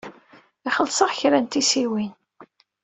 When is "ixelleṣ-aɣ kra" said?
0.67-1.39